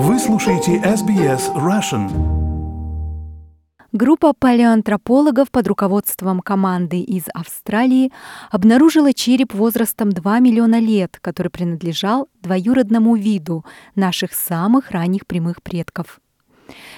[0.00, 2.08] Вы слушаете SBS Russian.
[3.90, 8.12] Группа палеоантропологов под руководством команды из Австралии
[8.52, 13.64] обнаружила череп возрастом 2 миллиона лет, который принадлежал двоюродному виду
[13.96, 16.20] наших самых ранних прямых предков.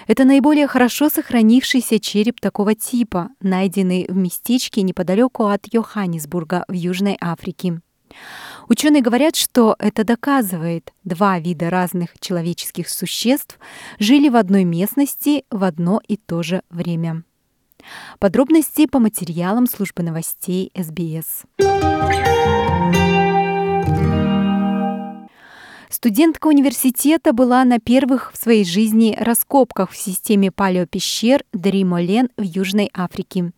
[0.06, 7.16] Это наиболее хорошо сохранившийся череп такого типа, найденный в местечке неподалеку от Йоханнесбурга в Южной
[7.18, 7.80] Африке.
[8.70, 13.58] Ученые говорят, что это доказывает, два вида разных человеческих существ
[13.98, 17.24] жили в одной местности в одно и то же время.
[18.20, 21.46] Подробности по материалам службы новостей СБС.
[26.02, 32.90] Студентка университета была на первых в своей жизни раскопках в системе палеопещер Дримолен в Южной
[32.94, 33.52] Африке.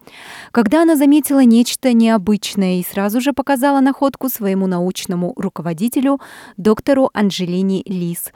[0.50, 6.20] Когда она заметила нечто необычное и сразу же показала находку своему научному руководителю,
[6.56, 8.32] доктору Анжелине Лис,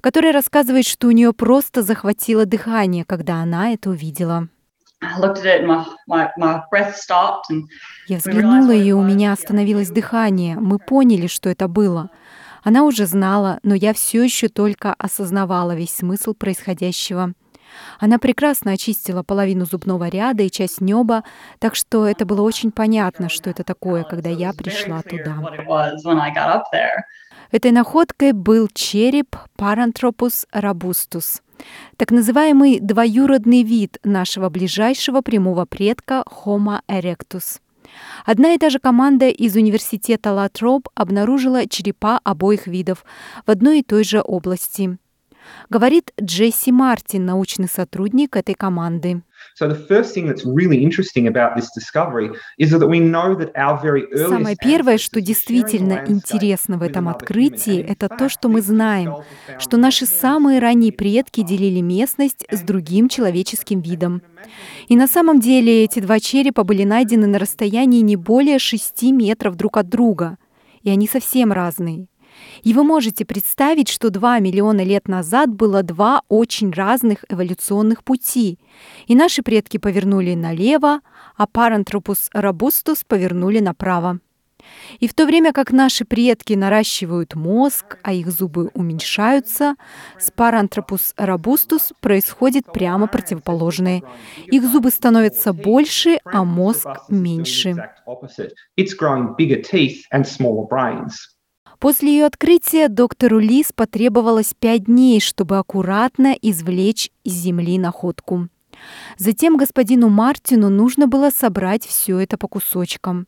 [0.00, 4.48] который рассказывает, что у нее просто захватило дыхание, когда она это увидела.
[8.08, 10.56] Я взглянула, и у меня остановилось дыхание.
[10.58, 12.10] Мы поняли, что это было—
[12.64, 17.34] она уже знала, но я все еще только осознавала весь смысл происходящего.
[18.00, 21.24] Она прекрасно очистила половину зубного ряда и часть неба,
[21.58, 25.36] так что это было очень понятно, что это такое, когда я пришла туда.
[27.50, 31.42] Этой находкой был череп Paranthropus robustus,
[31.96, 37.60] так называемый двоюродный вид нашего ближайшего прямого предка Homo erectus.
[38.24, 43.04] Одна и та же команда из университета Латроп обнаружила черепа обоих видов
[43.46, 44.98] в одной и той же области.
[45.70, 49.22] Говорит Джесси Мартин, научный сотрудник этой команды.
[54.28, 59.16] Самое первое, что действительно интересно в этом открытии, это то, что мы знаем,
[59.58, 64.22] что наши самые ранние предки делили местность с другим человеческим видом.
[64.88, 69.56] И на самом деле эти два черепа были найдены на расстоянии не более 6 метров
[69.56, 70.36] друг от друга,
[70.82, 72.08] и они совсем разные.
[72.62, 78.58] И вы можете представить, что 2 миллиона лет назад было два очень разных эволюционных пути.
[79.06, 81.00] И наши предки повернули налево,
[81.36, 84.20] а Paranthropus robustus повернули направо.
[84.98, 89.76] И в то время как наши предки наращивают мозг, а их зубы уменьшаются,
[90.18, 94.02] с Paranthropus robustus происходит прямо противоположное.
[94.46, 97.74] Их зубы становятся больше, а мозг меньше.
[101.78, 108.48] После ее открытия доктору Лис потребовалось пять дней, чтобы аккуратно извлечь из земли находку.
[109.18, 113.26] Затем господину Мартину нужно было собрать все это по кусочкам.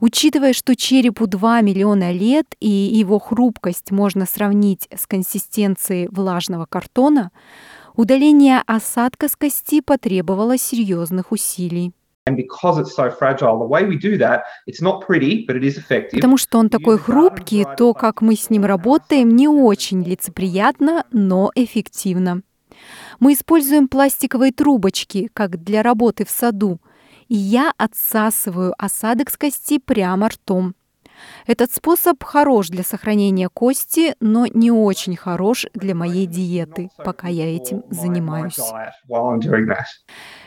[0.00, 7.30] Учитывая, что черепу 2 миллиона лет и его хрупкость можно сравнить с консистенцией влажного картона,
[7.94, 11.92] удаление осадка с кости потребовало серьезных усилий.
[16.16, 21.50] Потому что он такой хрупкий, то, как мы с ним работаем, не очень лицеприятно, но
[21.54, 22.42] эффективно.
[23.18, 26.80] Мы используем пластиковые трубочки, как для работы в саду,
[27.28, 30.74] и я отсасываю осадок с кости прямо ртом.
[31.46, 37.54] Этот способ хорош для сохранения кости, но не очень хорош для моей диеты, пока я
[37.54, 38.58] этим занимаюсь.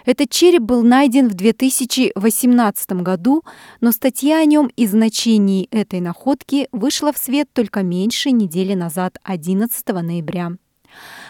[0.06, 3.44] Этот череп был найден в 2018 году,
[3.81, 9.17] но статья о нем и значении этой находки вышла в свет только меньше недели назад,
[9.23, 10.51] 11 ноября.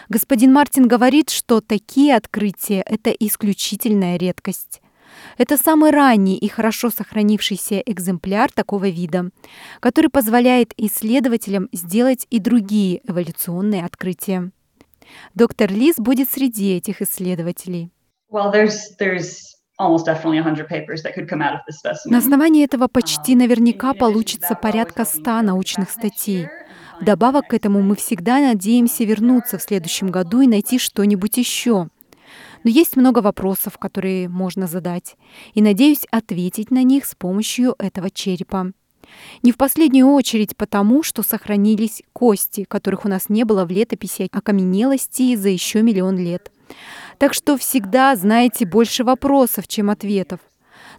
[0.08, 4.80] Господин Мартин говорит, что такие открытия– это исключительная редкость.
[5.38, 9.30] Это самый ранний и хорошо сохранившийся экземпляр такого вида,
[9.80, 14.50] который позволяет исследователям сделать и другие эволюционные открытия.
[15.34, 17.90] Доктор Лис будет среди этих исследователей.
[18.30, 19.88] Well, there's, there's на
[22.18, 26.46] основании этого почти наверняка получится порядка 100 научных статей.
[27.00, 31.88] Вдобавок к этому мы всегда надеемся вернуться в следующем году и найти что-нибудь еще.
[32.64, 35.16] Но есть много вопросов, которые можно задать,
[35.52, 38.72] и надеюсь ответить на них с помощью этого черепа.
[39.42, 44.28] Не в последнюю очередь потому, что сохранились кости, которых у нас не было в летописи
[44.32, 46.50] окаменелости за еще миллион лет.
[47.18, 50.40] Так что всегда знаете больше вопросов, чем ответов.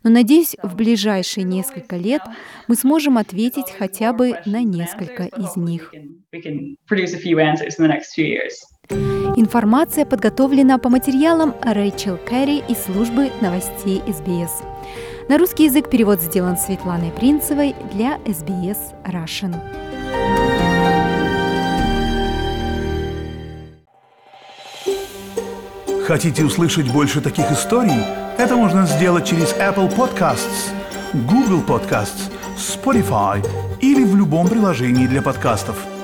[0.03, 2.21] Но надеюсь, в ближайшие несколько лет
[2.68, 5.91] мы сможем ответить хотя бы на несколько из них.
[8.89, 14.63] Информация подготовлена по материалам Рэйчел Кэрри из службы новостей СБС.
[15.27, 19.55] На русский язык перевод сделан Светланой Принцевой для СБС Russian.
[26.05, 28.03] Хотите услышать больше таких историй?
[28.37, 30.69] Это можно сделать через Apple Podcasts,
[31.13, 33.43] Google Podcasts, Spotify
[33.81, 35.75] или в любом приложении для подкастов–